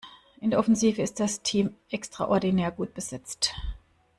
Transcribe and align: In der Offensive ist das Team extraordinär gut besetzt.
In 0.39 0.49
der 0.49 0.57
Offensive 0.57 0.99
ist 1.03 1.19
das 1.19 1.43
Team 1.43 1.75
extraordinär 1.91 2.71
gut 2.71 2.95
besetzt. 2.95 3.51